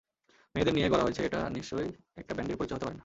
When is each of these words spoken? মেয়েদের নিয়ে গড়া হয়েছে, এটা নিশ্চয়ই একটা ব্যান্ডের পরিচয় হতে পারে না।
মেয়েদের 0.55 0.73
নিয়ে 0.73 0.89
গড়া 0.89 1.03
হয়েছে, 1.03 1.21
এটা 1.25 1.39
নিশ্চয়ই 1.49 1.89
একটা 2.17 2.33
ব্যান্ডের 2.33 2.57
পরিচয় 2.57 2.75
হতে 2.75 2.85
পারে 2.85 2.95
না। 2.95 2.99